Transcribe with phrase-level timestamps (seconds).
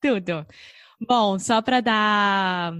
[0.00, 0.46] Tudo.
[1.00, 2.72] Bom, só para dar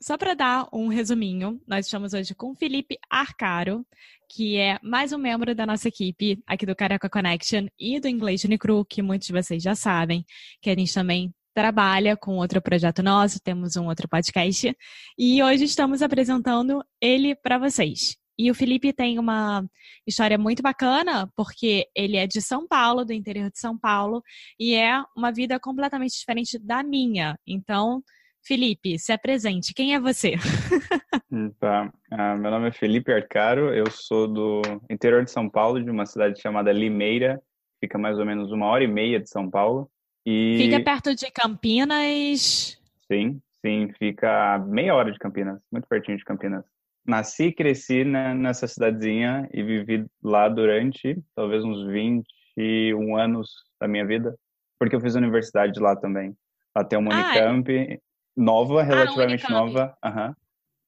[0.00, 3.86] só para dar um resuminho, nós estamos hoje com Felipe Arcaro,
[4.28, 8.44] que é mais um membro da nossa equipe aqui do Carioca Connection e do Inglês
[8.44, 10.22] Unicru, que muitos de vocês já sabem,
[10.60, 14.76] que a gente também trabalha com outro projeto nosso, temos um outro podcast,
[15.16, 18.14] e hoje estamos apresentando ele para vocês.
[18.38, 19.64] E o Felipe tem uma
[20.06, 24.22] história muito bacana, porque ele é de São Paulo, do interior de São Paulo,
[24.58, 27.38] e é uma vida completamente diferente da minha.
[27.46, 28.02] Então,
[28.44, 29.72] Felipe, se apresente.
[29.72, 30.34] Quem é você?
[31.58, 31.92] Tá.
[32.12, 36.06] Ah, meu nome é Felipe Arcaro, eu sou do interior de São Paulo, de uma
[36.06, 37.42] cidade chamada Limeira,
[37.80, 39.90] fica mais ou menos uma hora e meia de São Paulo.
[40.24, 40.56] E...
[40.58, 42.80] Fica perto de Campinas?
[43.10, 46.64] Sim, sim, fica meia hora de Campinas, muito pertinho de Campinas.
[47.06, 53.86] Nasci e cresci né, nessa cidadezinha e vivi lá durante talvez uns 21 anos da
[53.86, 54.34] minha vida,
[54.78, 56.34] porque eu fiz universidade lá também.
[56.74, 57.98] Lá tem uma Unicamp, ah, é?
[58.36, 59.96] nova, ah, relativamente ah, nova.
[60.04, 60.34] Uhum.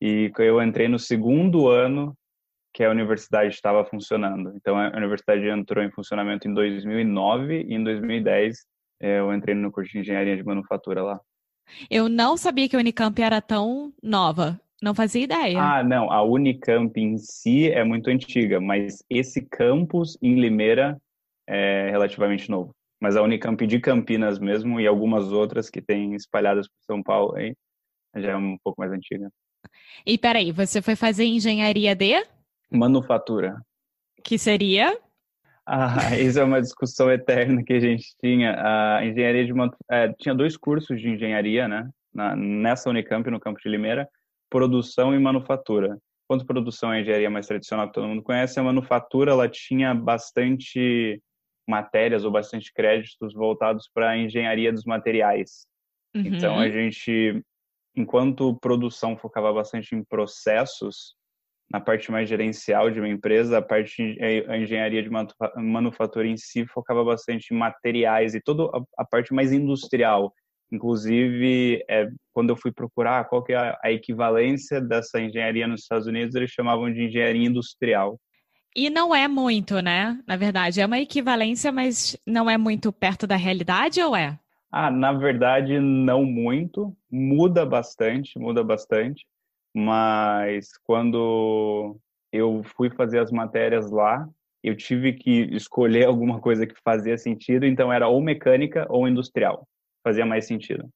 [0.01, 2.17] E eu entrei no segundo ano
[2.75, 4.53] que a universidade estava funcionando.
[4.55, 8.59] Então, a universidade entrou em funcionamento em 2009 e em 2010
[9.01, 11.21] eh, eu entrei no curso de engenharia de manufatura lá.
[11.91, 14.61] Eu não sabia que a Unicamp era tão nova.
[14.87, 15.61] Não fazia ideia.
[15.61, 16.13] Ah, não.
[16.13, 20.97] A Unicamp em si é muito antiga, mas esse campus em Limeira
[21.45, 22.71] é relativamente novo.
[23.03, 27.35] Mas a Unicamp de Campinas mesmo e algumas outras que tem espalhadas por São Paulo
[27.35, 27.53] aí
[28.15, 29.29] já é um pouco mais antiga.
[30.07, 32.25] E peraí, você foi fazer engenharia de?
[32.71, 33.61] Manufatura.
[34.23, 34.97] Que seria?
[35.67, 38.55] Ah, isso é uma discussão eterna que a gente tinha.
[38.57, 39.53] A engenharia de
[39.91, 41.91] é, tinha dois cursos de engenharia, né?
[42.15, 44.09] Na, nessa Unicamp, no campo de Limeira,
[44.51, 45.99] produção e manufatura.
[46.29, 49.95] Quanto produção é a engenharia mais tradicional que todo mundo conhece, a manufatura ela tinha
[49.95, 51.23] bastante
[51.69, 55.67] matérias ou bastante créditos voltados para a engenharia dos materiais.
[56.15, 56.23] Uhum.
[56.27, 57.43] Então a gente,
[57.95, 61.15] enquanto produção focava bastante em processos,
[61.71, 64.19] na parte mais gerencial de uma empresa, a parte
[64.49, 65.11] a engenharia de
[65.57, 70.33] manufatura em si focava bastante em materiais e toda a parte mais industrial.
[70.73, 76.07] Inclusive, é, quando eu fui procurar qual que é a equivalência dessa engenharia nos Estados
[76.07, 78.19] Unidos, eles chamavam de engenharia industrial.
[78.75, 80.21] E não é muito, né?
[80.27, 84.39] Na verdade, é uma equivalência, mas não é muito perto da realidade ou é?
[84.71, 86.95] Ah, na verdade, não muito.
[87.11, 89.25] Muda bastante, muda bastante.
[89.75, 91.97] Mas quando
[92.33, 94.29] eu fui fazer as matérias lá,
[94.63, 99.67] eu tive que escolher alguma coisa que fazia sentido, então era ou mecânica ou industrial.
[100.07, 100.89] Fazia mais sentido.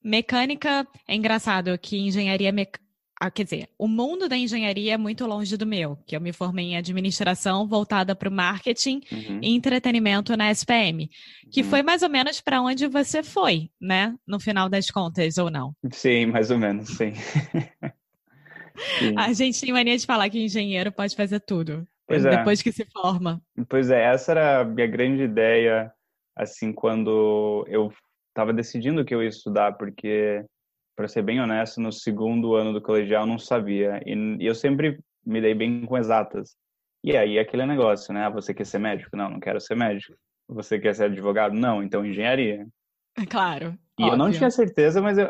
[0.00, 2.86] Mecânica é engraçado que engenharia mecânica
[3.20, 6.32] ah, quer dizer, o mundo da engenharia é muito longe do meu, que eu me
[6.32, 9.40] formei em administração voltada para o marketing uhum.
[9.42, 11.10] e entretenimento na SPM,
[11.50, 11.68] que uhum.
[11.68, 14.14] foi mais ou menos para onde você foi, né?
[14.24, 15.74] No final das contas, ou não?
[15.90, 17.12] Sim, mais ou menos, sim.
[19.00, 19.14] sim.
[19.16, 21.84] A gente tem mania de falar que engenheiro pode fazer tudo.
[22.06, 22.36] Pois é.
[22.36, 22.62] depois é.
[22.62, 23.42] que se forma.
[23.68, 25.92] Pois é, essa era a minha grande ideia,
[26.36, 27.92] assim, quando eu
[28.28, 30.44] estava decidindo o que eu ia estudar, porque
[30.96, 34.00] para ser bem honesto, no segundo ano do colegial não sabia.
[34.04, 36.56] E, e, eu sempre me dei bem com exatas.
[37.04, 38.24] E aí aquele negócio, né?
[38.24, 39.16] Ah, você quer ser médico?
[39.16, 40.14] Não, não quero ser médico.
[40.48, 41.54] Você quer ser advogado?
[41.54, 42.66] Não, então engenharia.
[43.16, 43.78] É claro.
[43.98, 44.14] E óbvio.
[44.14, 45.26] eu não tinha certeza, mas eu,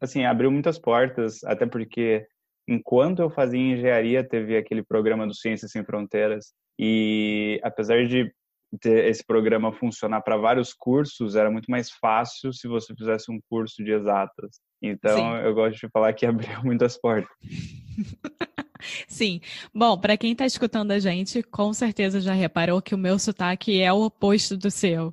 [0.00, 2.26] assim, abriu muitas portas, até porque
[2.66, 6.52] enquanto eu fazia engenharia, teve aquele programa do Ciências Sem Fronteiras.
[6.78, 8.32] E apesar de
[8.80, 13.40] ter esse programa funcionar para vários cursos, era muito mais fácil se você fizesse um
[13.48, 14.60] curso de exatas.
[14.82, 15.36] Então, Sim.
[15.44, 17.30] eu gosto de falar que abriu muitas portas.
[19.08, 19.40] Sim.
[19.74, 23.80] Bom, para quem está escutando a gente, com certeza já reparou que o meu sotaque
[23.80, 25.12] é o oposto do seu.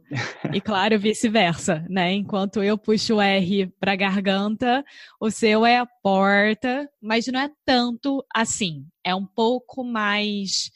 [0.53, 2.13] E claro, vice-versa, né?
[2.13, 4.83] Enquanto eu puxo o R para garganta,
[5.19, 8.85] o seu é a porta, mas não é tanto assim.
[9.03, 10.69] É um pouco mais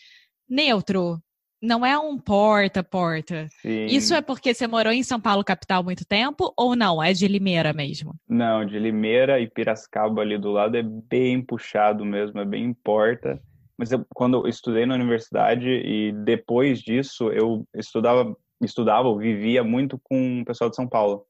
[0.50, 1.22] neutro,
[1.61, 3.47] não é um porta-porta.
[3.63, 7.03] Isso é porque você morou em São Paulo, capital, muito tempo, ou não?
[7.03, 8.15] É de Limeira mesmo?
[8.27, 13.41] Não, de Limeira e Piracicaba ali do lado é bem puxado mesmo, é bem porta.
[13.77, 20.00] Mas eu, quando eu estudei na universidade e depois disso eu estudava, estudava, vivia muito
[20.03, 21.25] com o pessoal de São Paulo.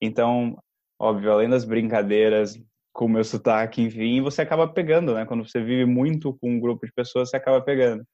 [0.00, 0.56] Então,
[0.98, 2.60] óbvio, além das brincadeiras
[2.92, 5.24] com o meu sotaque, enfim, você acaba pegando, né?
[5.24, 8.04] Quando você vive muito com um grupo de pessoas, você acaba pegando.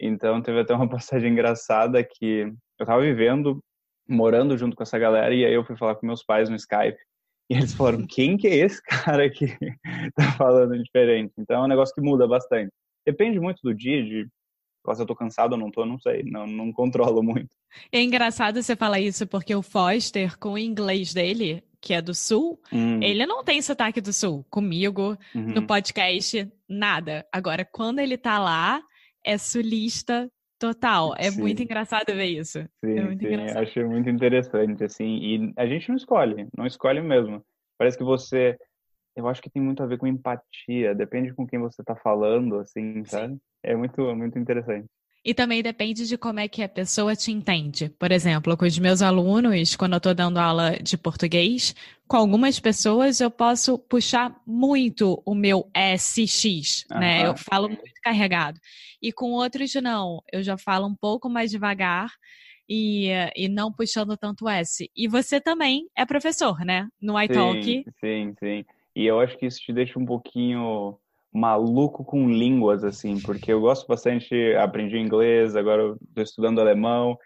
[0.00, 3.62] Então teve até uma passagem engraçada que eu tava vivendo,
[4.08, 6.98] morando junto com essa galera, e aí eu fui falar com meus pais no Skype.
[7.50, 9.46] E eles falaram: quem que é esse cara que
[10.14, 11.32] tá falando diferente?
[11.38, 12.70] Então é um negócio que muda bastante.
[13.06, 14.28] Depende muito do dia, de
[14.94, 17.48] se eu tô cansado ou não tô, não sei, não, não controlo muito.
[17.92, 22.14] É engraçado você falar isso, porque o Foster, com o inglês dele, que é do
[22.14, 23.02] Sul, hum.
[23.02, 24.44] ele não tem sotaque do Sul.
[24.50, 25.54] Comigo, uhum.
[25.54, 27.26] no podcast, nada.
[27.30, 28.82] Agora, quando ele tá lá,
[29.28, 31.14] é sulista total.
[31.18, 31.40] É sim.
[31.40, 32.58] muito engraçado ver isso.
[32.82, 33.26] Sim, é muito sim.
[33.34, 33.62] Engraçado.
[33.62, 35.18] Achei muito interessante, assim.
[35.18, 37.44] E a gente não escolhe, não escolhe mesmo.
[37.76, 38.56] Parece que você.
[39.14, 40.94] Eu acho que tem muito a ver com empatia.
[40.94, 43.34] Depende com quem você está falando, assim, sabe?
[43.34, 43.40] Sim.
[43.62, 44.88] É muito, muito interessante.
[45.24, 47.90] E também depende de como é que a pessoa te entende.
[47.98, 51.74] Por exemplo, com os meus alunos, quando eu estou dando aula de português,
[52.06, 56.98] com algumas pessoas eu posso puxar muito o meu SX, uhum.
[56.98, 57.26] né?
[57.26, 58.58] Eu falo muito carregado.
[59.02, 62.10] E com outros não, eu já falo um pouco mais devagar
[62.68, 64.90] e, e não puxando tanto S.
[64.96, 66.88] E você também é professor, né?
[67.00, 67.62] No iTalk.
[67.62, 68.64] Sim, sim, sim.
[68.94, 70.98] E eu acho que isso te deixa um pouquinho
[71.32, 77.16] maluco com línguas, assim, porque eu gosto bastante, aprendi inglês, agora estou estudando alemão,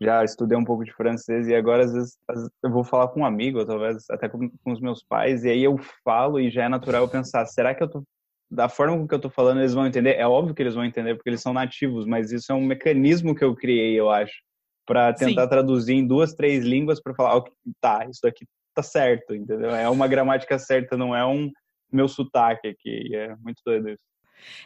[0.00, 2.18] já estudei um pouco de francês e agora às vezes
[2.62, 5.62] eu vou falar com um amigo, talvez até com, com, os meus pais, e aí
[5.62, 8.02] eu falo e já é natural pensar, será que eu tô
[8.50, 10.16] da forma com que eu tô falando eles vão entender?
[10.16, 13.34] É óbvio que eles vão entender porque eles são nativos, mas isso é um mecanismo
[13.34, 14.34] que eu criei, eu acho,
[14.84, 15.48] para tentar Sim.
[15.48, 17.44] traduzir em duas, três línguas para falar, oh,
[17.80, 18.44] tá, isso aqui
[18.74, 19.70] tá certo, entendeu?
[19.70, 21.50] É uma gramática certa, não é um
[21.92, 23.14] meu sotaque aqui.
[23.14, 24.02] É muito doido isso.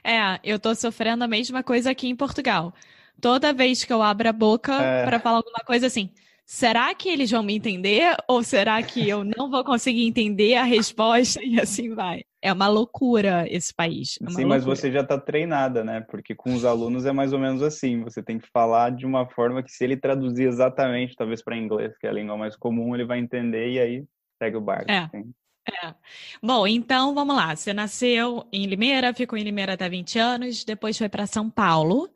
[0.03, 2.73] É, eu tô sofrendo a mesma coisa aqui em Portugal.
[3.21, 5.05] Toda vez que eu abro a boca é...
[5.05, 6.11] para falar alguma coisa assim,
[6.45, 8.15] será que eles vão me entender?
[8.29, 11.41] Ou será que eu não vou conseguir entender a resposta?
[11.47, 12.23] E assim vai.
[12.43, 14.19] É uma loucura esse país.
[14.23, 14.47] É Sim, loucura.
[14.47, 16.01] mas você já está treinada, né?
[16.03, 18.03] Porque com os alunos é mais ou menos assim.
[18.03, 21.97] Você tem que falar de uma forma que, se ele traduzir exatamente, talvez para inglês,
[21.99, 24.05] que é a língua mais comum, ele vai entender e aí
[24.39, 24.91] segue o barco.
[24.91, 24.99] É.
[24.99, 25.33] Assim.
[25.67, 25.95] É.
[26.41, 27.55] Bom, então vamos lá.
[27.55, 32.09] Você nasceu em Limeira, ficou em Limeira até 20 anos, depois foi para São Paulo.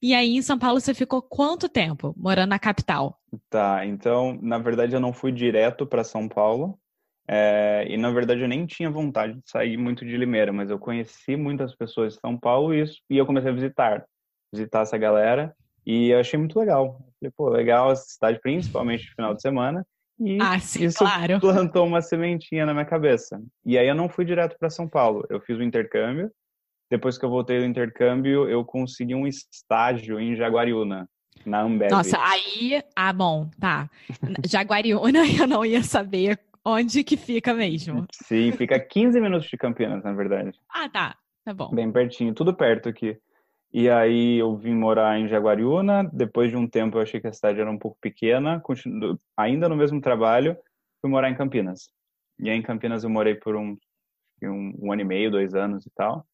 [0.00, 3.20] E aí em São Paulo você ficou quanto tempo morando na capital?
[3.50, 6.78] Tá, então na verdade eu não fui direto para São Paulo.
[7.26, 10.78] É, e na verdade eu nem tinha vontade de sair muito de Limeira, mas eu
[10.78, 14.04] conheci muitas pessoas de São Paulo e, isso, e eu comecei a visitar,
[14.52, 17.00] visitar essa galera e eu achei muito legal.
[17.18, 19.86] Falei, pô, legal essa cidade, principalmente no final de semana.
[20.24, 21.40] E ah, sim, isso claro.
[21.40, 23.42] plantou uma sementinha na minha cabeça.
[23.66, 25.26] E aí eu não fui direto para São Paulo.
[25.28, 26.30] Eu fiz o intercâmbio.
[26.88, 31.08] Depois que eu voltei do intercâmbio, eu consegui um estágio em Jaguariúna,
[31.44, 31.90] na Ambev.
[31.90, 33.90] Nossa, aí, ah, bom, tá.
[34.46, 38.06] Jaguariúna eu não ia saber onde que fica mesmo.
[38.12, 40.52] Sim, fica 15 minutos de Campinas, na verdade.
[40.68, 41.16] Ah, tá.
[41.44, 41.70] Tá bom.
[41.74, 43.18] Bem pertinho, tudo perto aqui.
[43.72, 46.08] E aí eu vim morar em Jaguariúna.
[46.12, 48.60] Depois de um tempo eu achei que a cidade era um pouco pequena.
[48.60, 50.56] Continuo, ainda no mesmo trabalho,
[51.00, 51.88] fui morar em Campinas.
[52.38, 53.76] E aí em Campinas eu morei por um,
[54.42, 56.26] um, um ano e meio, dois anos e tal.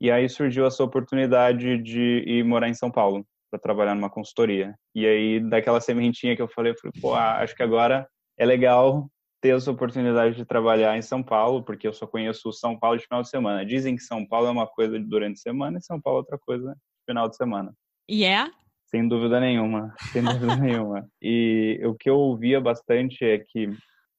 [0.00, 4.74] E aí surgiu essa oportunidade de ir morar em São Paulo para trabalhar numa consultoria.
[4.94, 9.08] E aí daquela sementinha que eu falei, eu falei, pô, acho que agora é legal
[9.40, 13.04] ter essa oportunidade de trabalhar em São Paulo, porque eu só conheço São Paulo de
[13.04, 13.64] final de semana.
[13.64, 16.38] Dizem que São Paulo é uma coisa durante a semana e São Paulo é outra
[16.38, 17.72] coisa de final de semana.
[18.08, 18.50] E é?
[18.86, 21.08] Sem dúvida nenhuma, sem dúvida nenhuma.
[21.20, 23.68] E o que eu ouvia bastante é que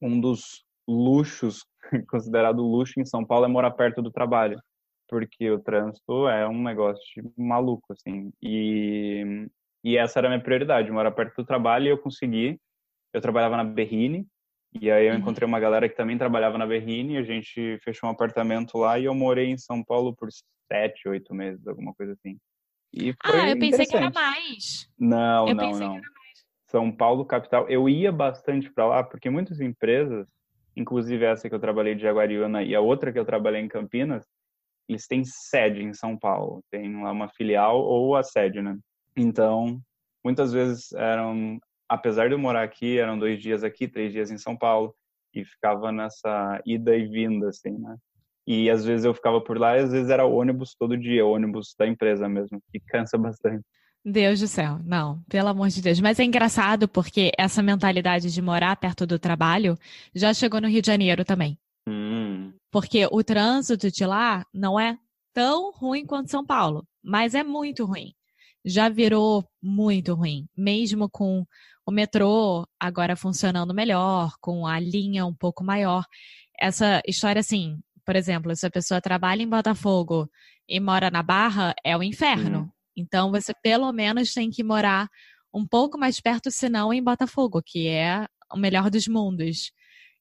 [0.02, 1.66] um dos luxos,
[2.10, 4.60] considerado luxo em São Paulo, é morar perto do trabalho,
[5.08, 8.32] porque o trânsito é um negócio maluco, assim.
[8.42, 9.48] E,
[9.84, 12.60] e essa era a minha prioridade, morar perto do trabalho, e eu consegui.
[13.14, 14.28] Eu trabalhava na Berrine,
[14.74, 15.20] e aí eu uhum.
[15.20, 19.06] encontrei uma galera que também trabalhava na Berrine, a gente fechou um apartamento lá e
[19.06, 20.30] eu morei em São Paulo por
[20.72, 22.38] sete, oito meses, alguma coisa assim.
[22.94, 24.90] E foi ah, eu pensei que era mais.
[24.98, 26.02] Não, eu não, não.
[26.68, 27.68] São Paulo, capital.
[27.70, 30.28] Eu ia bastante para lá, porque muitas empresas,
[30.76, 34.26] inclusive essa que eu trabalhei de Jaguariúna e a outra que eu trabalhei em Campinas,
[34.88, 38.78] eles têm sede em São Paulo, tem lá uma filial ou a sede, né?
[39.16, 39.82] Então,
[40.24, 41.60] muitas vezes eram,
[41.90, 44.96] apesar de eu morar aqui, eram dois dias aqui, três dias em São Paulo,
[45.34, 47.96] e ficava nessa ida e vinda, assim, né?
[48.48, 51.76] E às vezes eu ficava por lá e às vezes era ônibus todo dia, ônibus
[51.78, 53.64] da empresa mesmo, que cansa bastante.
[54.06, 56.00] Deus do céu, não, pelo amor de Deus.
[56.00, 59.78] Mas é engraçado porque essa mentalidade de morar perto do trabalho
[60.16, 61.60] já chegou no Rio de Janeiro também.
[61.86, 62.54] Hum.
[62.72, 64.98] Porque o trânsito de lá não é
[65.34, 68.14] tão ruim quanto São Paulo, mas é muito ruim.
[68.66, 71.46] Já virou muito ruim, mesmo com
[71.88, 76.04] o metrô agora funcionando melhor, com a linha um pouco maior.
[76.60, 80.30] Essa história, assim, por exemplo, se a pessoa trabalha em Botafogo
[80.68, 82.60] e mora na Barra, é o inferno.
[82.60, 82.70] Uhum.
[82.98, 85.08] Então, você pelo menos tem que morar
[85.54, 89.72] um pouco mais perto, senão em Botafogo, que é o melhor dos mundos.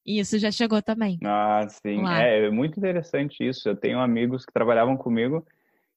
[0.06, 1.18] E isso já chegou também.
[1.24, 2.06] Ah, sim.
[2.06, 3.68] É, é muito interessante isso.
[3.68, 5.44] Eu tenho amigos que trabalhavam comigo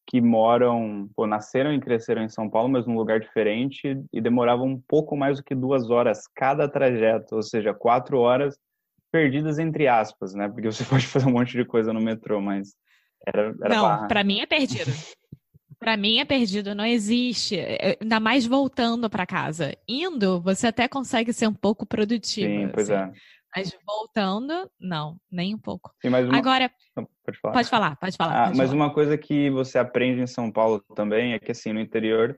[0.09, 4.65] que moram, pô, nasceram e cresceram em São Paulo, mas num lugar diferente e demoravam
[4.65, 8.57] um pouco mais do que duas horas cada trajeto, ou seja, quatro horas
[9.11, 10.49] perdidas entre aspas, né?
[10.49, 12.73] Porque você pode fazer um monte de coisa no metrô, mas
[13.25, 14.91] era, era não, para mim é perdido.
[15.77, 17.57] Para mim é perdido, não existe.
[17.57, 19.77] É, ainda mais voltando para casa.
[19.87, 22.49] Indo, você até consegue ser um pouco produtivo.
[22.49, 23.11] Sim, pois assim.
[23.11, 23.13] é.
[23.55, 25.91] Mas voltando, não, nem um pouco.
[26.01, 26.37] Sim, uma...
[26.37, 26.71] Agora,
[27.25, 27.53] pode falar.
[27.53, 28.31] Pode falar, pode falar.
[28.31, 28.81] Ah, pode mas falar.
[28.81, 32.37] uma coisa que você aprende em São Paulo também é que assim no interior,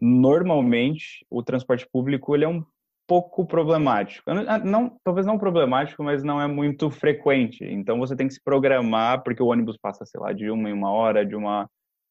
[0.00, 2.64] normalmente o transporte público ele é um
[3.06, 4.30] pouco problemático.
[4.32, 7.64] Não, ah, não, talvez não problemático, mas não é muito frequente.
[7.64, 10.72] Então você tem que se programar porque o ônibus passa, sei lá, de uma em
[10.72, 11.68] uma hora, de uma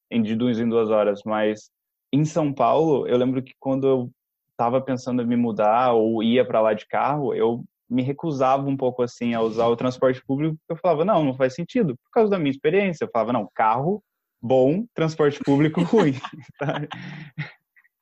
[0.09, 1.69] de duas em duas horas, mas
[2.13, 4.11] em São Paulo, eu lembro que quando eu
[4.51, 8.75] estava pensando em me mudar ou ia para lá de carro, eu me recusava um
[8.75, 12.12] pouco assim a usar o transporte público, porque eu falava, não, não faz sentido, por
[12.12, 13.06] causa da minha experiência.
[13.06, 14.03] Eu falava, não, carro
[14.41, 16.13] bom, transporte público ruim.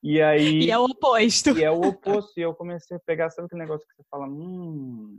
[0.03, 0.65] E aí.
[0.65, 1.57] E é o oposto.
[1.57, 2.37] E é o oposto.
[2.37, 5.17] E eu comecei a pegar, sabe aquele negócio que você fala, hum,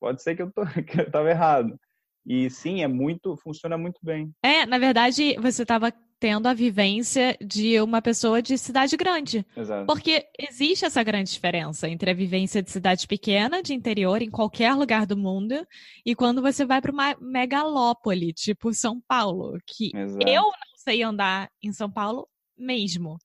[0.00, 1.78] pode ser que eu, tô, que eu tava errado.
[2.26, 4.30] E sim, é muito, funciona muito bem.
[4.44, 9.44] É, na verdade, você estava tendo a vivência de uma pessoa de cidade grande.
[9.56, 9.86] Exato.
[9.86, 14.74] Porque existe essa grande diferença entre a vivência de cidade pequena, de interior, em qualquer
[14.74, 15.66] lugar do mundo,
[16.04, 20.28] e quando você vai para uma megalópole, tipo São Paulo, que Exato.
[20.28, 23.16] eu não sei andar em São Paulo mesmo.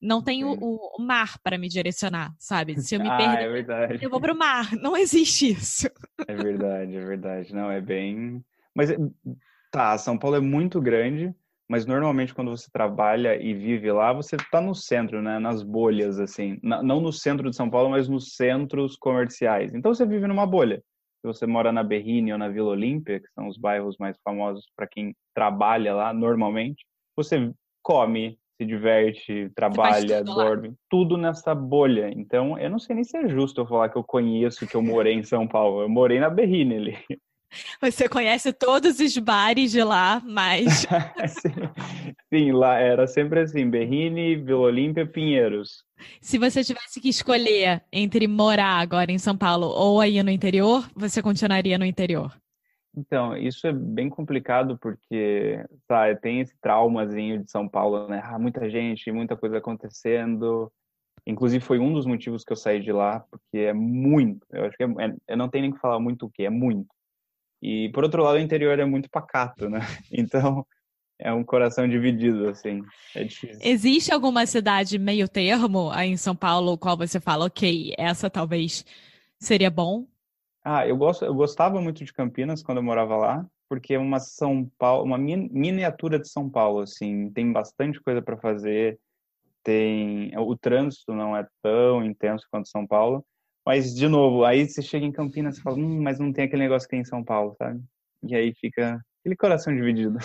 [0.00, 2.80] Não tem o, o, mar para me direcionar, sabe?
[2.80, 4.04] Se eu me ah, perder, é verdade.
[4.04, 4.76] eu vou pro mar.
[4.76, 5.88] Não existe isso.
[6.28, 7.54] É verdade, é verdade.
[7.54, 8.44] Não, é bem.
[8.74, 8.90] Mas
[9.70, 11.34] tá, São Paulo é muito grande,
[11.68, 15.38] mas normalmente quando você trabalha e vive lá, você tá no centro, né?
[15.38, 16.58] Nas bolhas, assim.
[16.62, 19.74] Não no centro de São Paulo, mas nos centros comerciais.
[19.74, 20.82] Então você vive numa bolha.
[21.20, 24.64] Se você mora na Berrine ou na Vila Olímpia, que são os bairros mais famosos
[24.76, 26.84] para quem trabalha lá normalmente,
[27.16, 32.10] você come, se diverte, trabalha, tudo dorme, tudo nessa bolha.
[32.14, 34.82] Então, eu não sei nem se é justo eu falar que eu conheço, que eu
[34.82, 35.82] morei em São Paulo.
[35.82, 36.96] Eu morei na Berrine ali.
[37.80, 40.86] Você conhece todos os bares de lá, mas.
[42.32, 45.84] Sim, lá era sempre assim: Berrine, Vila Olímpia, Pinheiros.
[46.20, 50.88] Se você tivesse que escolher entre morar agora em São Paulo ou aí no interior,
[50.94, 52.32] você continuaria no interior?
[52.96, 58.22] Então, isso é bem complicado porque, sabe, tem esse traumazinho de São Paulo, né?
[58.24, 60.72] Ah, muita gente, muita coisa acontecendo.
[61.26, 64.46] Inclusive, foi um dos motivos que eu saí de lá, porque é muito.
[64.50, 66.50] Eu acho que é, é, eu não tenho nem que falar muito o que, é
[66.50, 66.88] muito.
[67.62, 69.80] E, por outro lado, o interior é muito pacato, né?
[70.12, 70.66] Então,
[71.18, 72.82] é um coração dividido, assim.
[73.14, 73.58] É difícil.
[73.62, 78.84] Existe alguma cidade meio termo aí em São Paulo, qual você fala, ok, essa talvez
[79.38, 80.06] seria bom?
[80.64, 84.18] Ah, eu gosto, eu gostava muito de Campinas quando eu morava lá, porque é uma
[84.18, 88.98] São Paulo, uma miniatura de São Paulo, assim, tem bastante coisa para fazer,
[89.62, 93.24] tem o trânsito não é tão intenso quanto São Paulo,
[93.66, 96.62] mas de novo, aí você chega em Campinas e fala, hum, mas não tem aquele
[96.62, 97.82] negócio que tem em São Paulo, sabe?
[98.22, 100.18] E aí fica aquele coração dividido.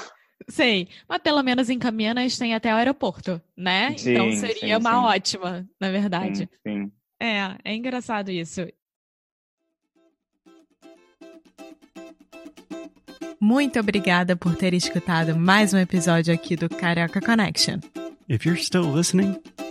[0.47, 3.97] Sei, mas pelo menos em Campinas tem até o aeroporto, né?
[3.97, 5.17] Sim, então seria sim, uma sim.
[5.17, 6.49] ótima, na verdade.
[6.65, 6.91] Sim, sim.
[7.19, 8.67] É, é engraçado isso.
[13.39, 17.79] Muito obrigada por ter escutado mais um episódio aqui do Carioca Connection.
[18.29, 19.39] If you're still listening,